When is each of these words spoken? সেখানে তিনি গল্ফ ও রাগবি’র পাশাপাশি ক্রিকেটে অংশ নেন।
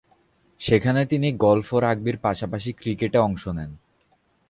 সেখানে 0.61 1.01
তিনি 1.05 1.27
গল্ফ 1.37 1.67
ও 1.73 1.77
রাগবি’র 1.79 2.17
পাশাপাশি 2.17 2.69
ক্রিকেটে 2.73 3.17
অংশ 3.19 3.43
নেন। 3.47 3.71